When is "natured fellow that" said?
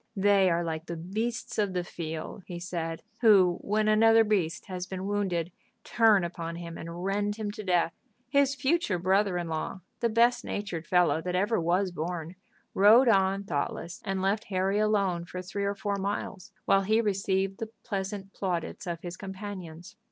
10.43-11.35